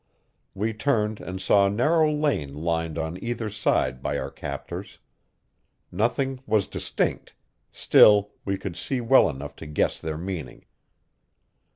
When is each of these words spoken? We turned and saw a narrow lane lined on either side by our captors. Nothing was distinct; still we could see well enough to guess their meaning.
We 0.55 0.73
turned 0.73 1.19
and 1.21 1.39
saw 1.39 1.67
a 1.67 1.69
narrow 1.69 2.09
lane 2.11 2.55
lined 2.55 2.97
on 2.97 3.23
either 3.23 3.51
side 3.51 4.01
by 4.01 4.17
our 4.17 4.31
captors. 4.31 4.97
Nothing 5.91 6.39
was 6.47 6.65
distinct; 6.65 7.35
still 7.71 8.31
we 8.43 8.57
could 8.57 8.75
see 8.75 8.99
well 8.99 9.29
enough 9.29 9.55
to 9.57 9.67
guess 9.67 9.99
their 9.99 10.17
meaning. 10.17 10.65